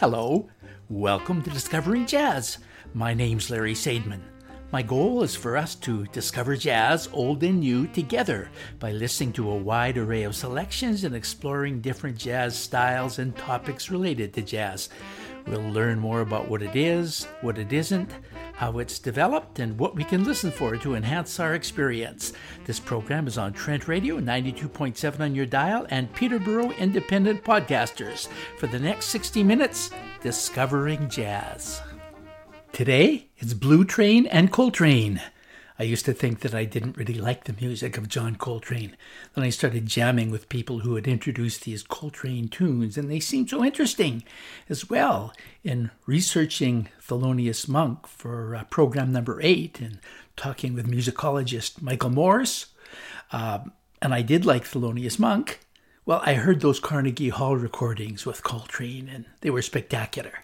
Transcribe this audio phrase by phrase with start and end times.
[0.00, 0.48] Hello,
[0.88, 2.56] welcome to Discovering Jazz.
[2.94, 4.22] My name's Larry Sadman.
[4.72, 9.50] My goal is for us to discover jazz, old and new, together by listening to
[9.50, 14.88] a wide array of selections and exploring different jazz styles and topics related to jazz.
[15.46, 18.10] We'll learn more about what it is, what it isn't,
[18.60, 22.34] how it's developed, and what we can listen for to enhance our experience.
[22.66, 28.28] This program is on Trent Radio 92.7 on your dial and Peterborough Independent Podcasters.
[28.58, 31.80] For the next 60 minutes, discovering jazz.
[32.70, 35.22] Today, it's Blue Train and Coltrane.
[35.80, 38.98] I used to think that I didn't really like the music of John Coltrane.
[39.34, 43.48] Then I started jamming with people who had introduced these Coltrane tunes, and they seemed
[43.48, 44.22] so interesting.
[44.68, 45.32] As well,
[45.64, 50.00] in researching Thelonious Monk for uh, program number eight and
[50.36, 52.66] talking with musicologist Michael Morse,
[53.32, 53.60] uh,
[54.02, 55.60] and I did like Thelonious Monk.
[56.04, 60.40] Well, I heard those Carnegie Hall recordings with Coltrane, and they were spectacular.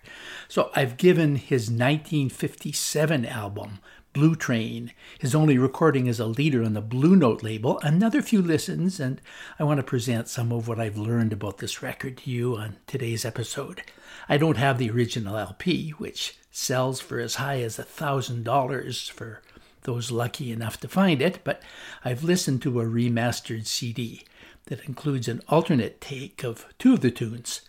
[0.48, 3.80] So I've given his 1957 album,
[4.17, 8.41] Blue Train, his only recording as a leader on the Blue Note label, another few
[8.41, 9.20] listens, and
[9.59, 12.77] I want to present some of what I've learned about this record to you on
[12.87, 13.83] today's episode.
[14.27, 19.42] I don't have the original LP, which sells for as high as a $1,000 for
[19.83, 21.61] those lucky enough to find it, but
[22.03, 24.25] I've listened to a remastered CD
[24.64, 27.69] that includes an alternate take of two of the tunes,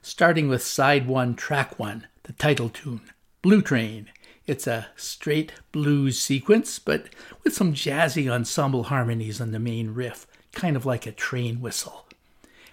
[0.00, 3.10] starting with side one, track one, the title tune,
[3.42, 4.10] Blue Train.
[4.48, 7.10] It's a straight blues sequence, but
[7.44, 12.06] with some jazzy ensemble harmonies on the main riff, kind of like a train whistle.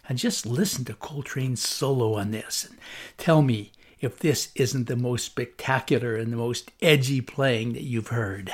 [0.08, 2.78] And just listen to Coltrane's solo on this and
[3.18, 8.08] tell me if this isn't the most spectacular and the most edgy playing that you've
[8.08, 8.54] heard.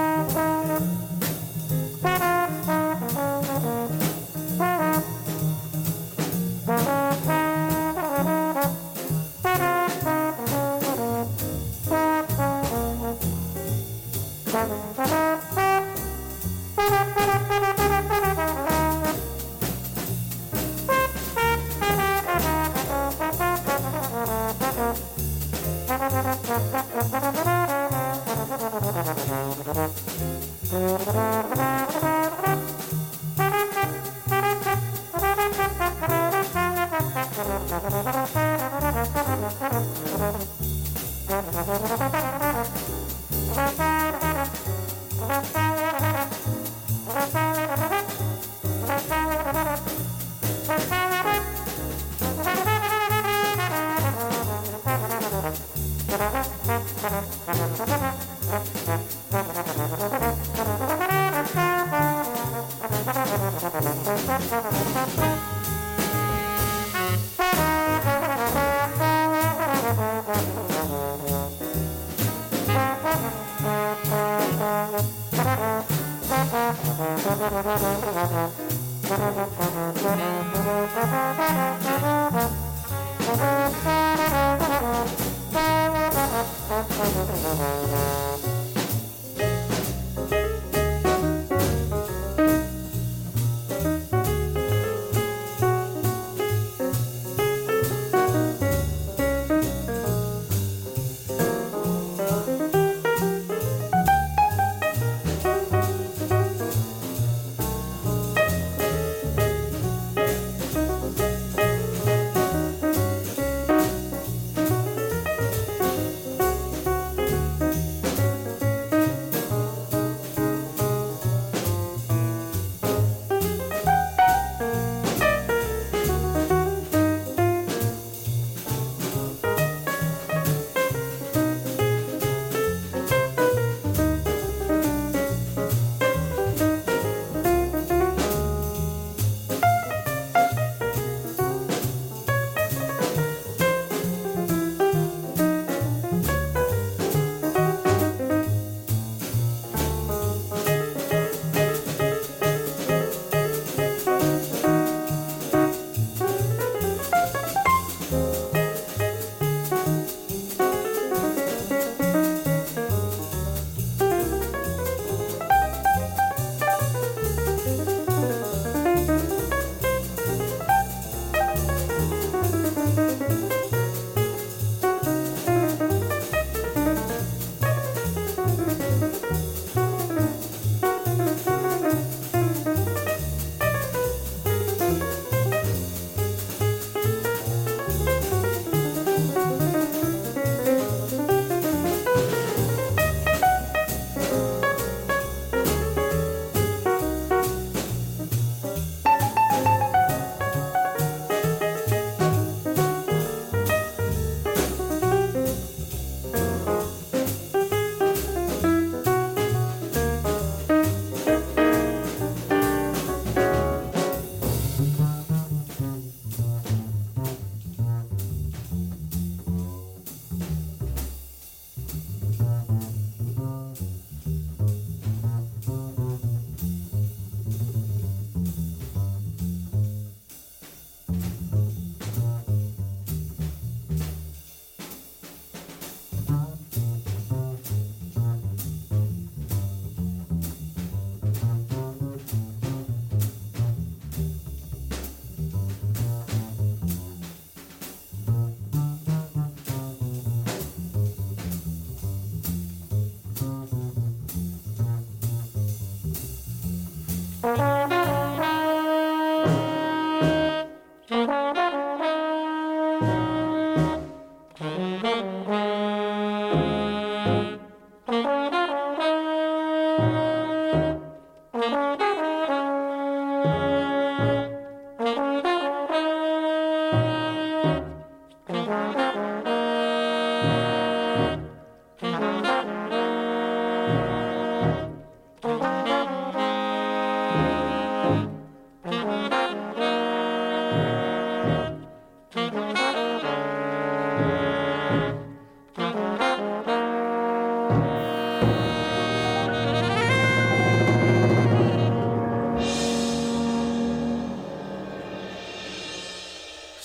[0.00, 0.49] Bye.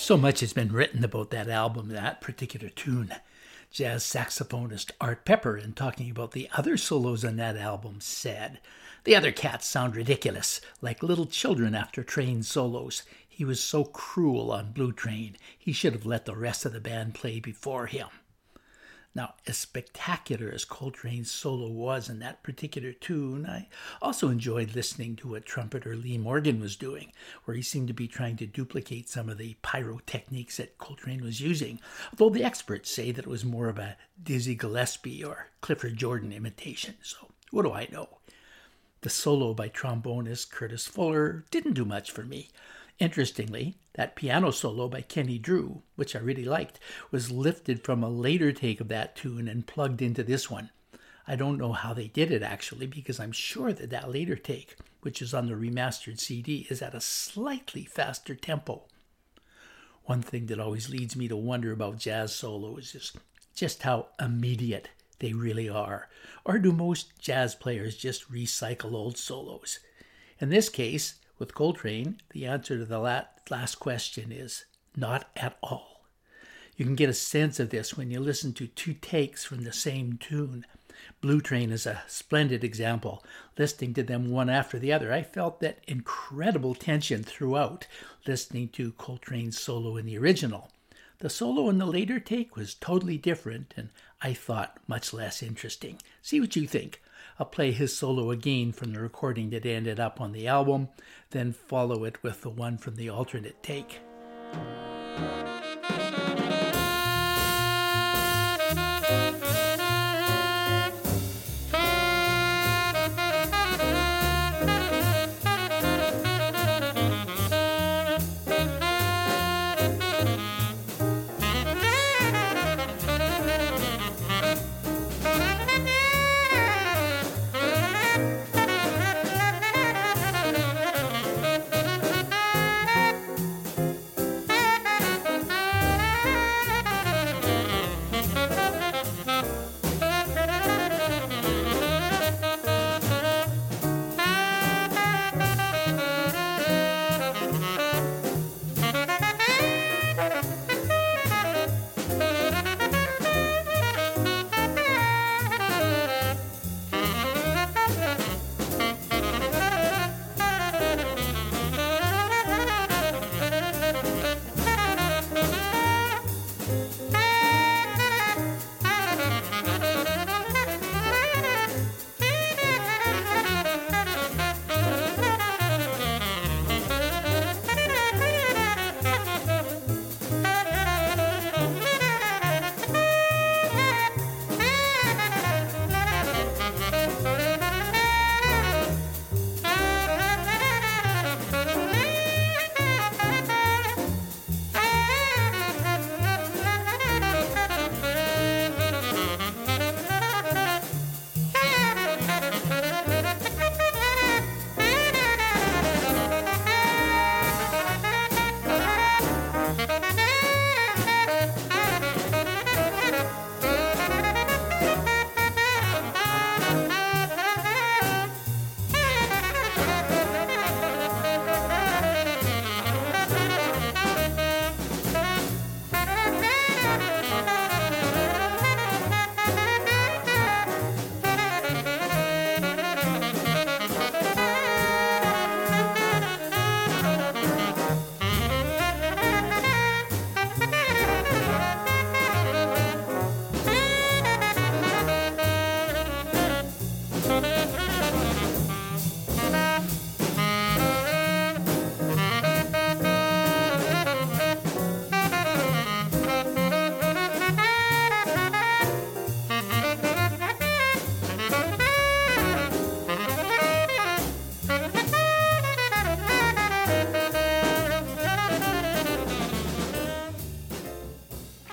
[0.05, 3.11] So much has been written about that album, that particular tune.
[3.71, 8.59] Jazz saxophonist Art Pepper, in talking about the other solos on that album, said,
[9.03, 13.01] The other cats sound ridiculous, like little children after Trane solos.
[13.27, 16.79] He was so cruel on Blue Train, he should have let the rest of the
[16.79, 18.09] band play before him.
[19.15, 23.69] Now, as spectacular as Coltrane's solo was in that particular tune, I
[24.01, 27.13] also enjoyed listening to what trumpeter Lee Morgan was doing,
[27.45, 31.39] where he seemed to be trying to duplicate some of the pyrotechnics that Coltrane was
[31.39, 31.79] using,
[32.11, 36.33] although the experts say that it was more of a Dizzy Gillespie or Clifford Jordan
[36.33, 38.09] imitation, so what do I know?
[38.99, 42.49] The solo by trombonist Curtis Fuller didn't do much for me.
[42.97, 46.79] Interestingly, that piano solo by Kenny Drew, which I really liked,
[47.11, 50.69] was lifted from a later take of that tune and plugged into this one.
[51.27, 54.77] I don't know how they did it actually, because I'm sure that that later take,
[55.01, 58.83] which is on the remastered CD, is at a slightly faster tempo.
[60.05, 63.11] One thing that always leads me to wonder about jazz solos is
[63.55, 66.09] just how immediate they really are.
[66.45, 69.79] Or do most jazz players just recycle old solos?
[70.39, 74.65] In this case, with Coltrane, the answer to the last question is
[74.95, 76.05] not at all.
[76.77, 79.73] You can get a sense of this when you listen to two takes from the
[79.73, 80.65] same tune.
[81.21, 83.23] Blue Train is a splendid example.
[83.57, 87.87] Listening to them one after the other, I felt that incredible tension throughout,
[88.25, 90.69] listening to Coltrane's solo in the original.
[91.19, 93.89] The solo in the later take was totally different and
[94.21, 95.99] I thought much less interesting.
[96.21, 97.01] See what you think.
[97.39, 100.89] I'll play his solo again from the recording that ended up on the album,
[101.31, 103.99] then follow it with the one from the alternate take.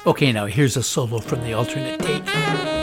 [0.05, 2.82] Okay, now here's a solo from the alternate take.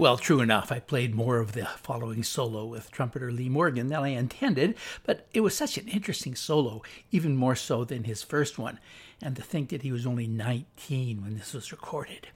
[0.00, 3.98] Well, true enough, I played more of the following solo with trumpeter Lee Morgan than
[3.98, 8.58] I intended, but it was such an interesting solo, even more so than his first
[8.58, 8.80] one,
[9.20, 12.28] and to think that he was only 19 when this was recorded.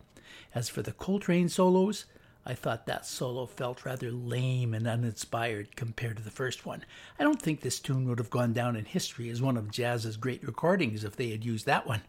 [0.55, 2.05] As for the Coltrane solos,
[2.44, 6.85] I thought that solo felt rather lame and uninspired compared to the first one.
[7.18, 10.18] I don't think this tune would have gone down in history as one of jazz's
[10.18, 12.03] great recordings if they had used that one.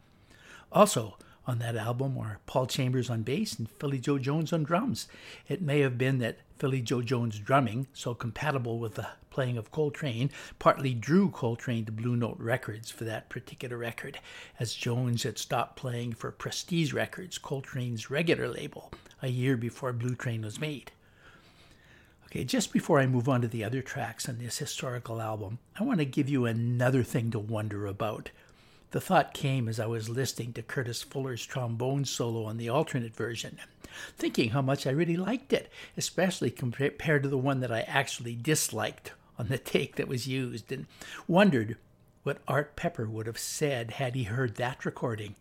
[0.69, 5.07] Also, on that album are Paul Chambers on bass and Philly Joe Jones on drums.
[5.47, 9.71] It may have been that Philly Joe Jones' drumming, so compatible with the playing of
[9.71, 14.19] Coltrane, partly drew Coltrane to Blue Note Records for that particular record,
[14.59, 20.15] as Jones had stopped playing for Prestige Records, Coltrane's regular label, a year before Blue
[20.15, 20.91] Train was made.
[22.27, 25.83] Okay, just before I move on to the other tracks on this historical album, I
[25.83, 28.31] want to give you another thing to wonder about.
[28.95, 33.13] The thought came as I was listening to Curtis Fuller's trombone solo on the alternate
[33.13, 33.59] version,
[34.15, 38.35] thinking how much I really liked it, especially compared to the one that I actually
[38.35, 40.85] disliked on the take that was used, and
[41.27, 41.75] wondered
[42.23, 45.35] what Art Pepper would have said had he heard that recording.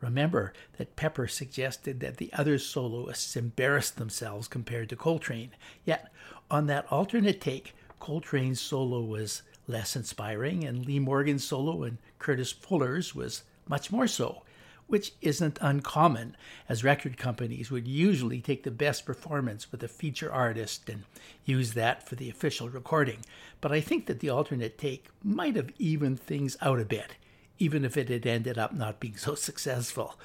[0.00, 5.52] Remember that Pepper suggested that the other soloists embarrassed themselves compared to Coltrane.
[5.84, 6.12] Yet,
[6.50, 12.52] on that alternate take, Coltrane's solo was less inspiring, and Lee Morgan's solo and Curtis
[12.52, 14.42] Fuller's was much more so,
[14.86, 16.36] which isn't uncommon,
[16.68, 21.02] as record companies would usually take the best performance with a feature artist and
[21.44, 23.18] use that for the official recording.
[23.60, 27.16] But I think that the alternate take might have evened things out a bit,
[27.58, 30.18] even if it had ended up not being so successful.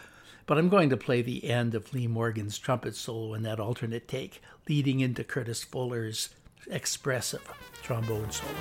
[0.46, 4.08] But I'm going to play the end of Lee Morgan's trumpet solo in that alternate
[4.08, 6.30] take, leading into Curtis Fuller's
[6.70, 7.42] expressive
[7.82, 8.52] trombone solo.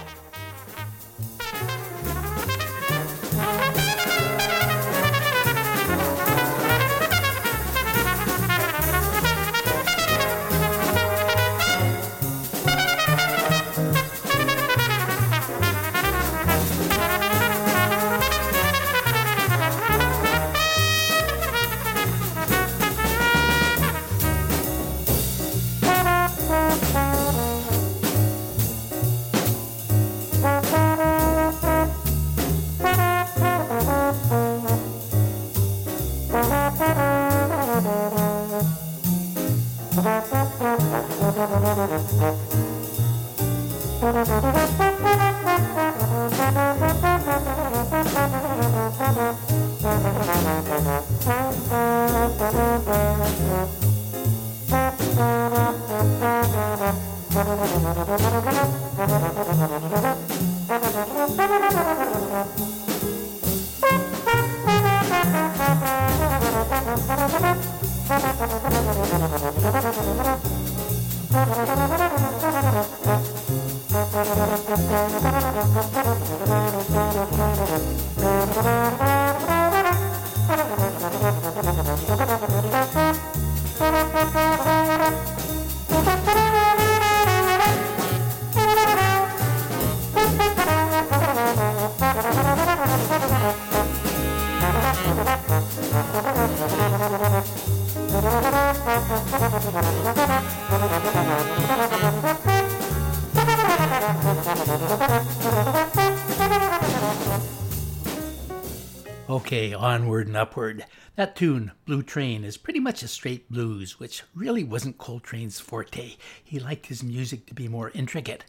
[109.50, 110.84] Okay, onward and upward.
[111.16, 116.14] That tune, Blue Train, is pretty much a straight blues, which really wasn't Coltrane's forte.
[116.44, 118.44] He liked his music to be more intricate,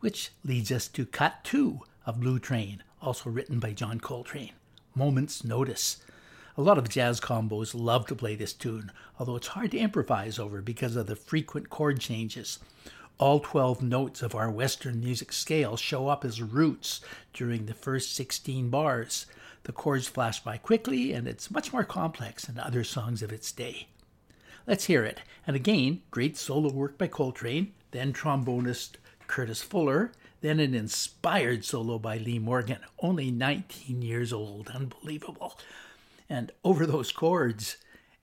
[0.00, 4.52] which leads us to cut two of Blue Train, also written by John Coltrane.
[4.94, 6.04] Moment's Notice.
[6.58, 10.38] A lot of jazz combos love to play this tune, although it's hard to improvise
[10.38, 12.58] over because of the frequent chord changes.
[13.16, 17.00] All 12 notes of our Western music scale show up as roots
[17.32, 19.24] during the first 16 bars.
[19.64, 23.52] The chords flash by quickly, and it's much more complex than other songs of its
[23.52, 23.86] day.
[24.66, 25.20] Let's hear it.
[25.46, 28.96] And again, great solo work by Coltrane, then trombonist
[29.26, 34.68] Curtis Fuller, then an inspired solo by Lee Morgan, only 19 years old.
[34.68, 35.58] Unbelievable.
[36.28, 37.76] And over those chords,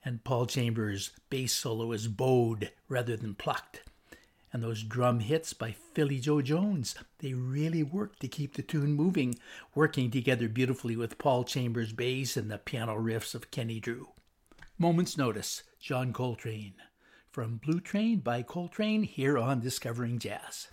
[0.04, 3.82] and Paul Chambers' bass solo is bowed rather than plucked
[4.52, 6.94] and those drum hits by Philly Joe Jones.
[7.18, 9.36] They really worked to keep the tune moving,
[9.74, 14.08] working together beautifully with Paul Chambers' bass and the piano riffs of Kenny Drew.
[14.78, 16.74] Moment's Notice, John Coltrane.
[17.30, 20.66] From Blue Train by Coltrane here on Discovering Jazz.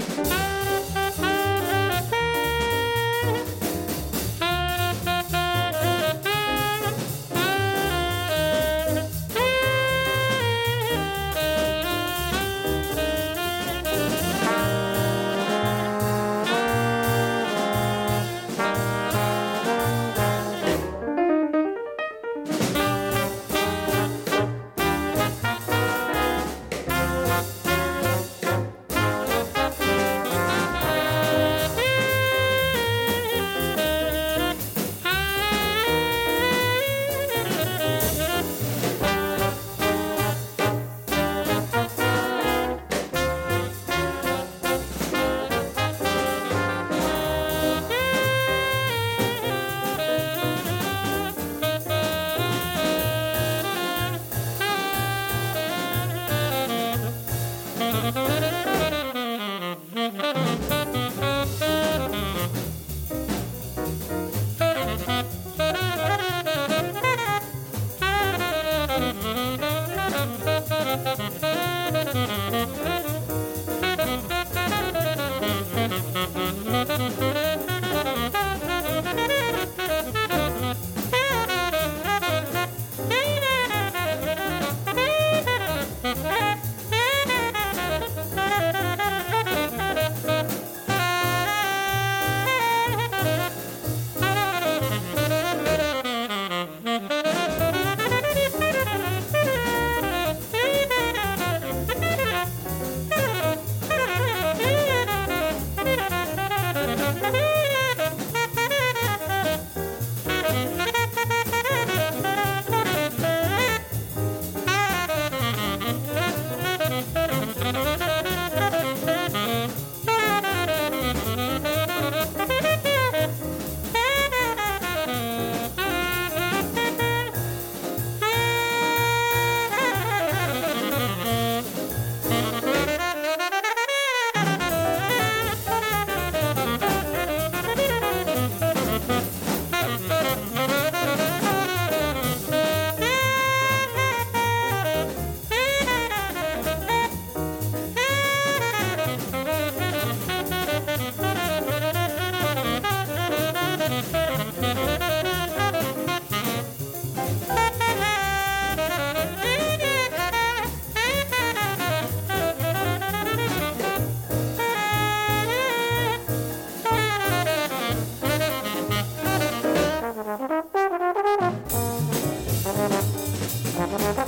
[173.98, 174.27] Mm-hmm.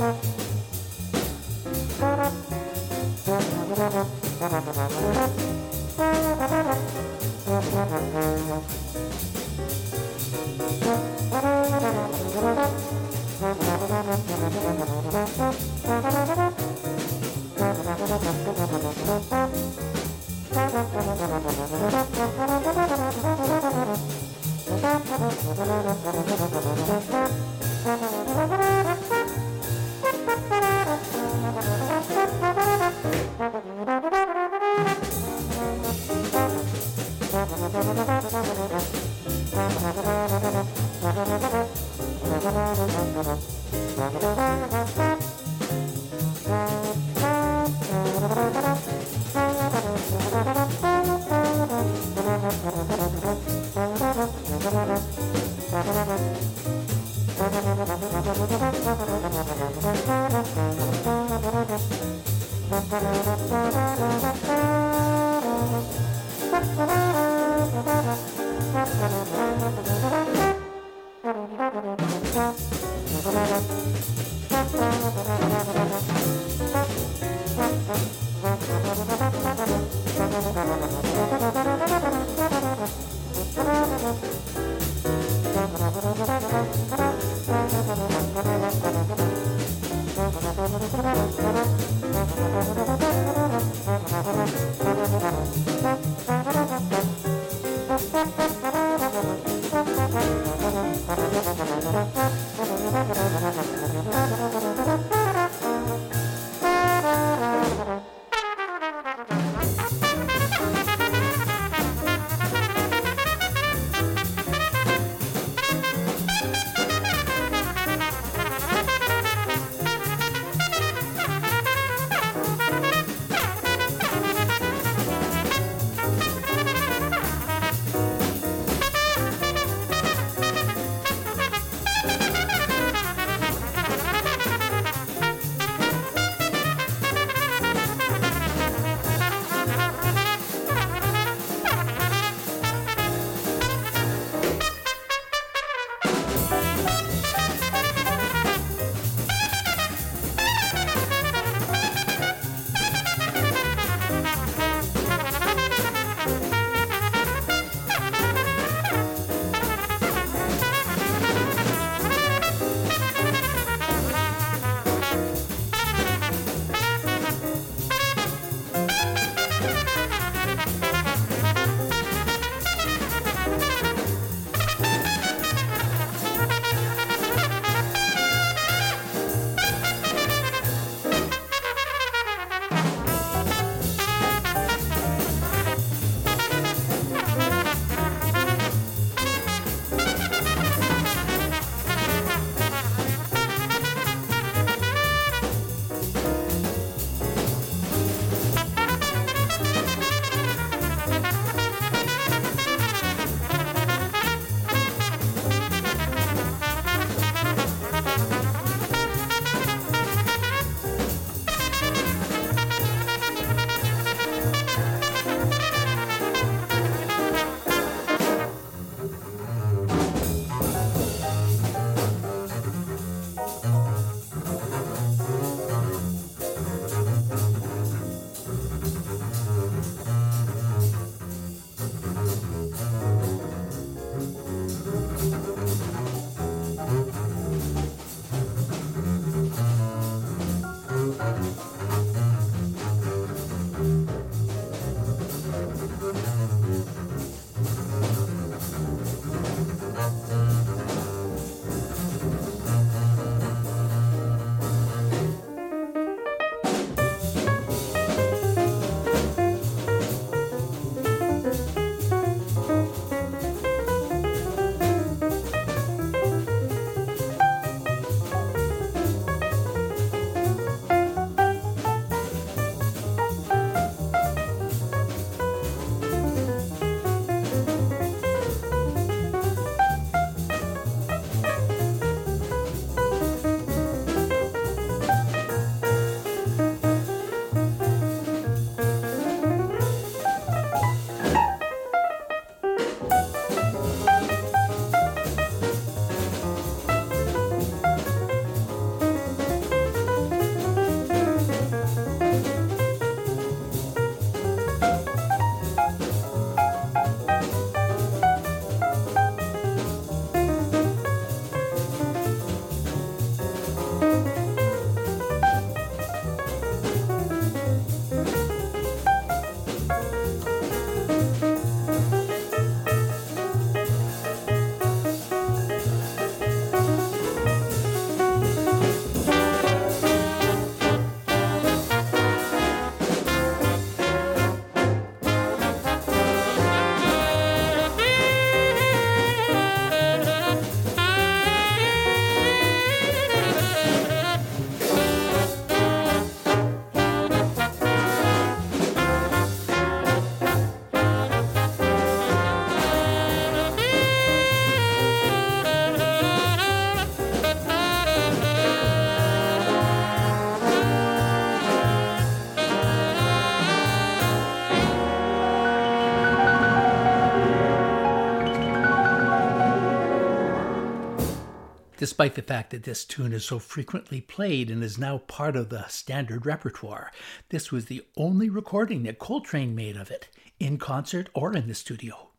[372.10, 375.70] Despite the fact that this tune is so frequently played and is now part of
[375.70, 377.12] the standard repertoire.
[377.50, 380.28] This was the only recording that Coltrane made of it,
[380.60, 382.30] in concert or in the studio.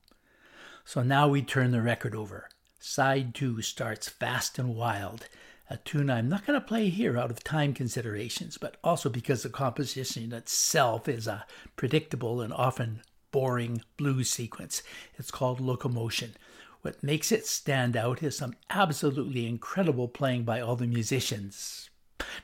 [0.85, 2.49] So now we turn the record over.
[2.81, 5.29] Side 2 starts fast and wild,
[5.71, 9.45] a tune I'm not going to play here out of time considerations, but also because
[9.45, 11.47] the composition itself is a
[11.77, 14.83] predictable and often boring blues sequence.
[15.17, 16.35] It's called Locomotion.
[16.83, 21.91] What makes it stand out is some absolutely incredible playing by all the musicians.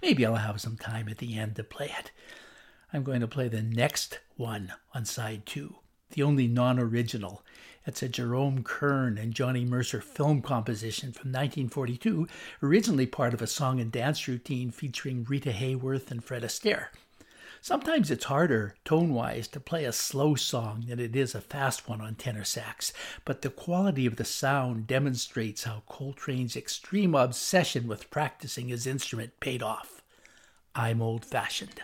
[0.03, 2.11] Maybe I'll have some time at the end to play it.
[2.93, 5.77] I'm going to play the next one on side two,
[6.11, 7.43] the only non original.
[7.87, 12.27] It's a Jerome Kern and Johnny Mercer film composition from 1942,
[12.63, 16.89] originally part of a song and dance routine featuring Rita Hayworth and Fred Astaire.
[17.67, 21.89] Sometimes it's harder, tone wise, to play a slow song than it is a fast
[21.89, 22.93] one on tenor sax,
[23.25, 29.41] but the quality of the sound demonstrates how Coltrane's extreme obsession with practicing his instrument
[29.41, 30.01] paid off.
[30.77, 31.83] I'm old fashioned.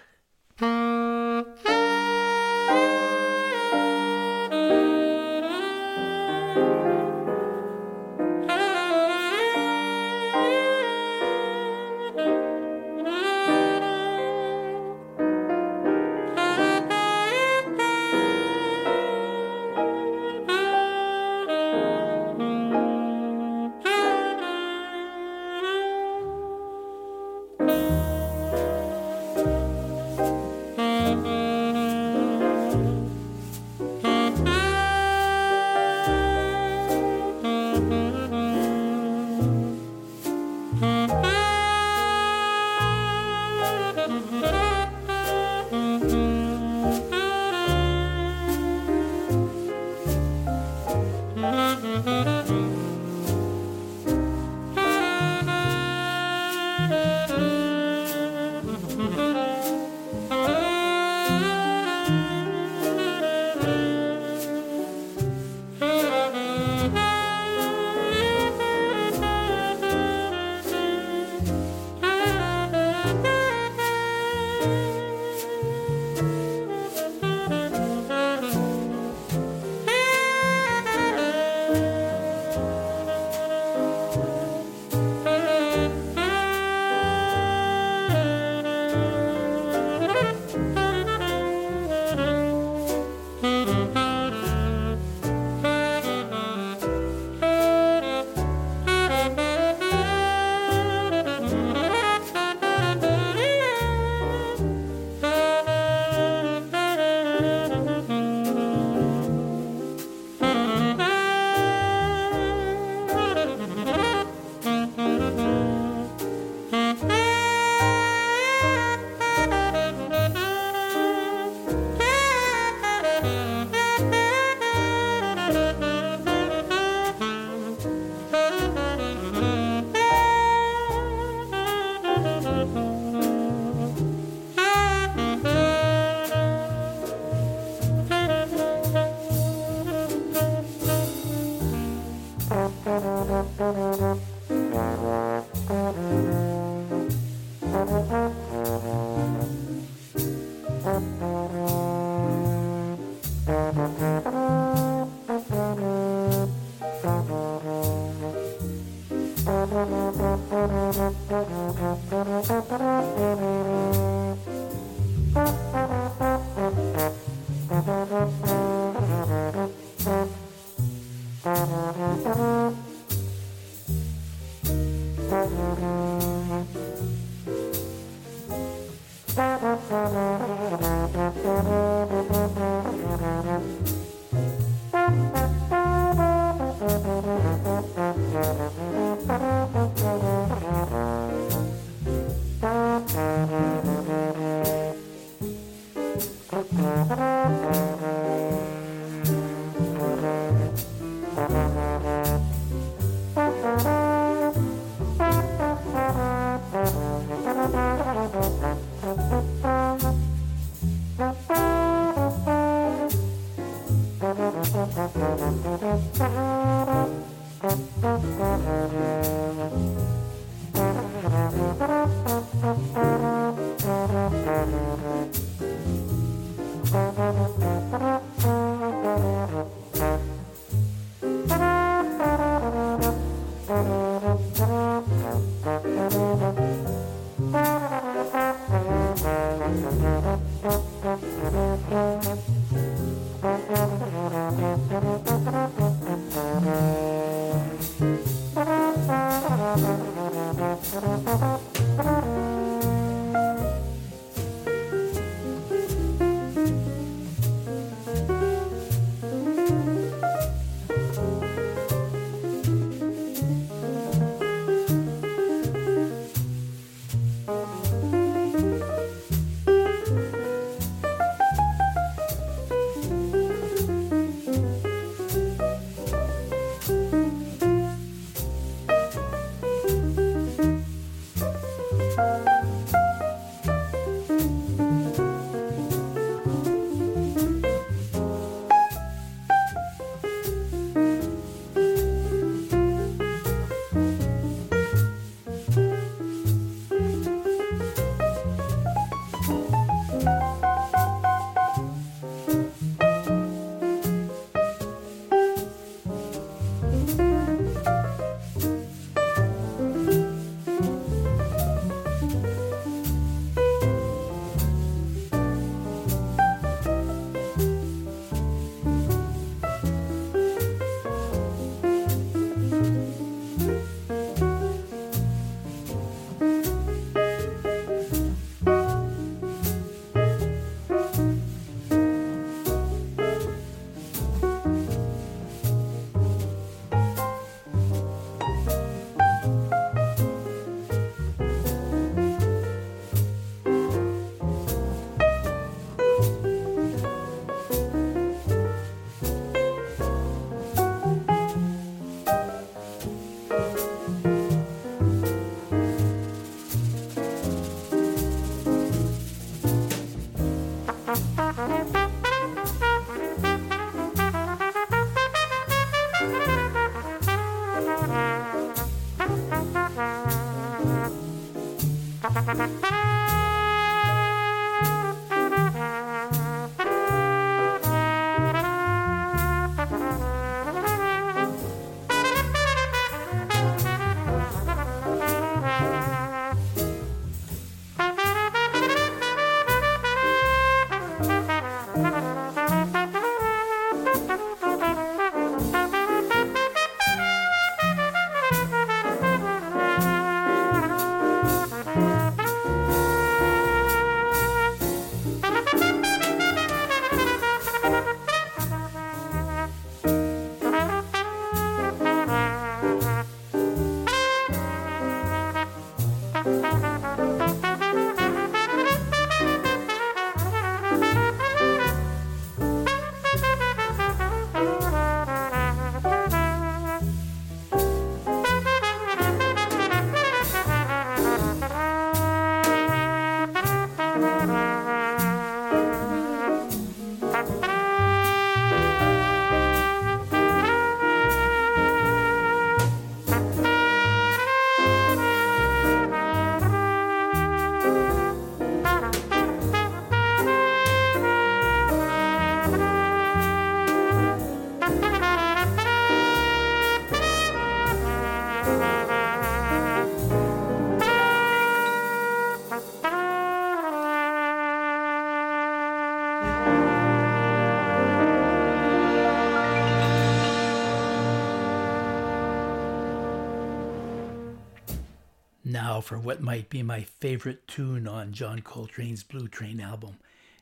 [476.00, 480.16] For what might be my favorite tune on John Coltrane's Blue Train album.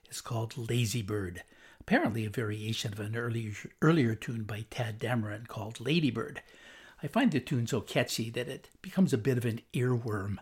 [0.07, 1.45] It's called Lazy Bird,
[1.79, 6.43] apparently a variation of an earlier, earlier tune by Tadd Dameron called Ladybird.
[7.03, 10.39] I find the tune so catchy that it becomes a bit of an earworm.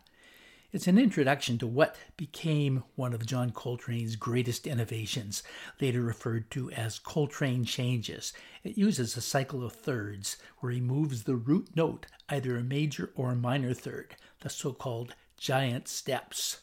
[0.72, 5.42] It's an introduction to what became one of John Coltrane's greatest innovations,
[5.80, 8.32] later referred to as Coltrane Changes.
[8.64, 13.10] It uses a cycle of thirds where he moves the root note, either a major
[13.14, 16.60] or a minor third, the so called giant steps.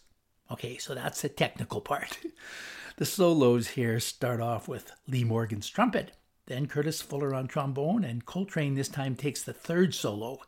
[0.52, 2.18] Okay, so that's the technical part.
[2.98, 6.12] the solos here start off with Lee Morgan's trumpet,
[6.46, 10.40] then Curtis Fuller on trombone, and Coltrane this time takes the third solo.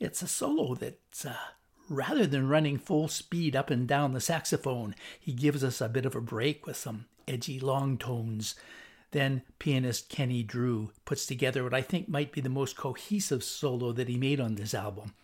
[0.00, 1.36] It's a solo that's uh,
[1.88, 6.06] rather than running full speed up and down the saxophone, he gives us a bit
[6.06, 8.54] of a break with some edgy long tones.
[9.12, 13.92] Then pianist Kenny Drew puts together what I think might be the most cohesive solo
[13.92, 15.14] that he made on this album.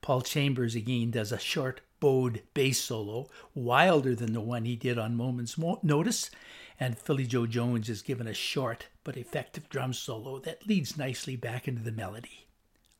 [0.00, 4.98] Paul Chambers again does a short bowed bass solo, wilder than the one he did
[4.98, 6.30] on Moment's Notice,
[6.78, 11.36] and Philly Joe Jones is given a short but effective drum solo that leads nicely
[11.36, 12.46] back into the melody.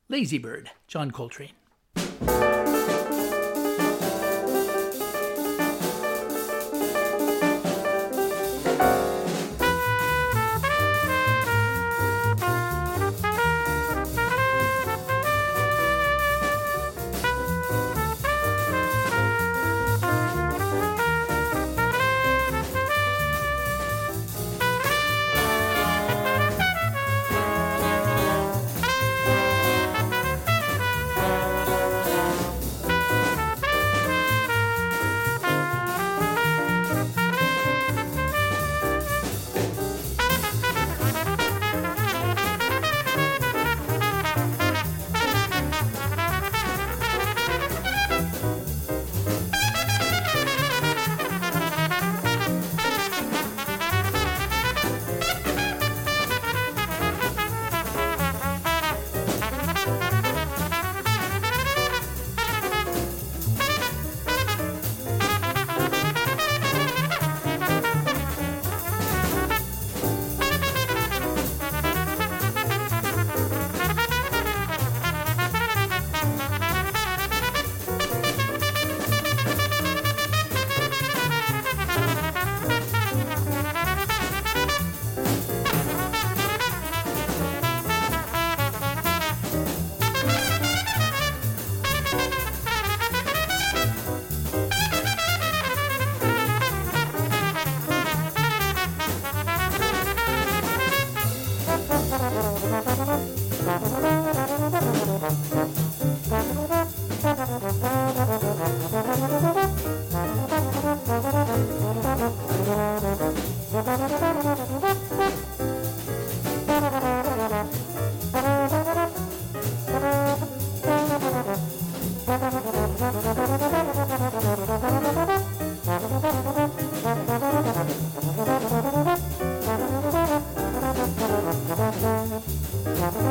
[0.09, 1.53] Lazy Bird, John Coltrane.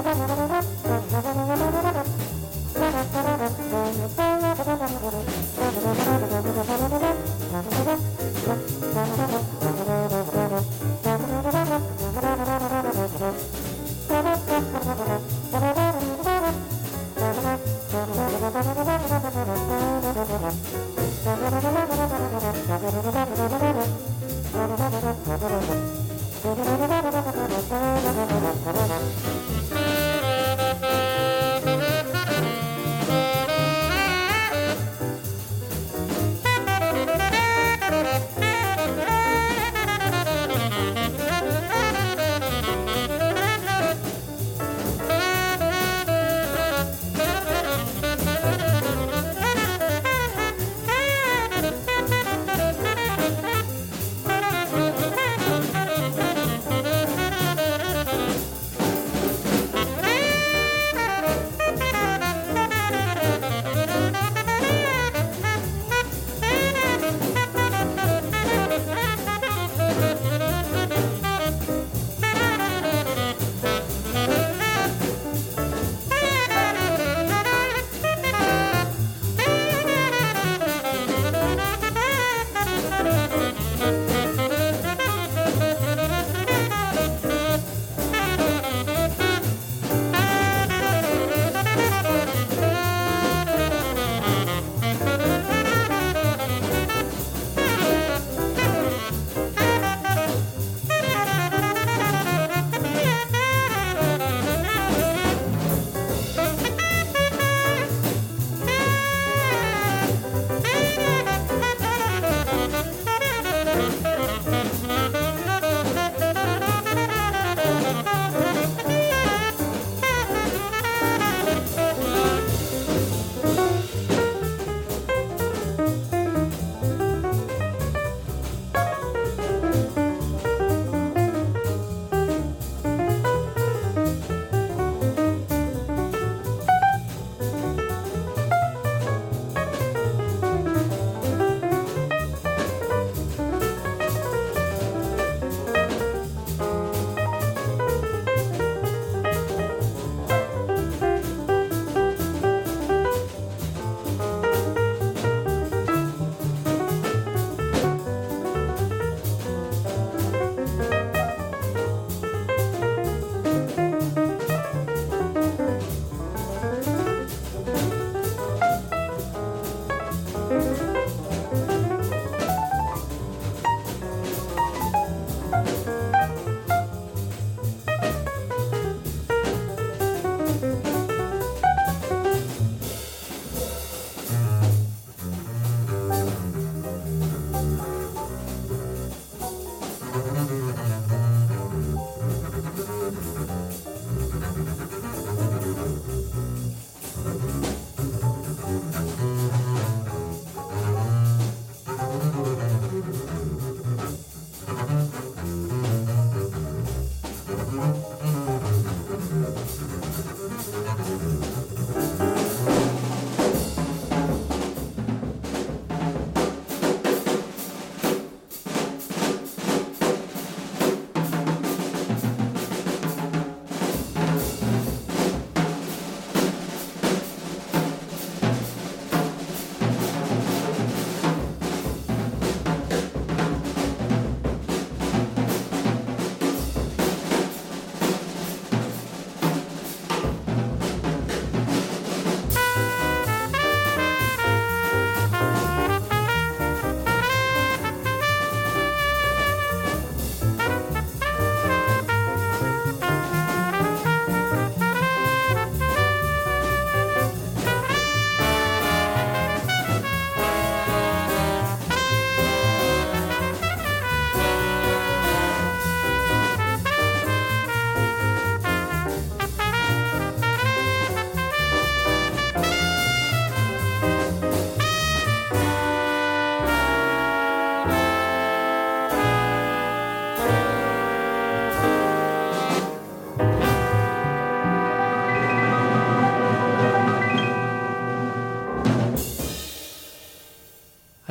[0.01, 0.47] Thank you.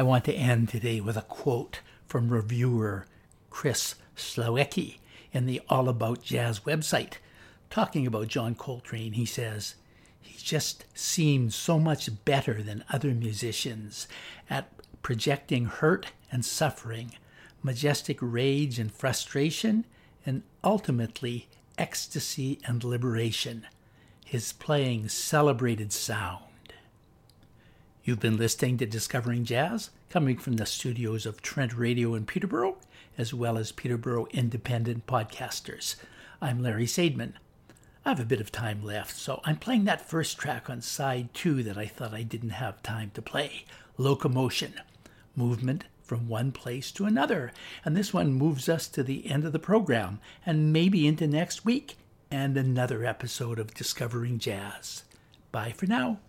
[0.07, 3.05] Want to end today with a quote from reviewer
[3.49, 4.99] Chris Slawecki
[5.33, 7.15] in the All About Jazz website.
[7.69, 9.75] Talking about John Coltrane, he says,
[10.21, 14.07] He just seemed so much better than other musicians
[14.49, 17.11] at projecting hurt and suffering,
[17.61, 19.85] majestic rage and frustration,
[20.25, 23.67] and ultimately ecstasy and liberation.
[24.23, 26.46] His playing celebrated sound.
[28.07, 32.77] You've been listening to Discovering Jazz, coming from the studios of Trent Radio in Peterborough,
[33.17, 35.97] as well as Peterborough Independent Podcasters.
[36.41, 37.33] I'm Larry Sadman.
[38.05, 41.33] I have a bit of time left, so I'm playing that first track on side
[41.33, 43.65] two that I thought I didn't have time to play
[43.97, 44.75] Locomotion,
[45.35, 47.51] movement from one place to another.
[47.83, 51.65] And this one moves us to the end of the program and maybe into next
[51.65, 51.97] week
[52.31, 55.03] and another episode of Discovering Jazz.
[55.51, 56.19] Bye for now.